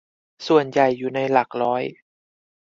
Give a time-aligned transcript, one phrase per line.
[0.47, 1.83] ส่วนใหญ่อยู่ในหลักร้อย